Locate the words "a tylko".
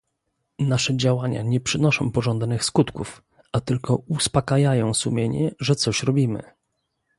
3.53-3.95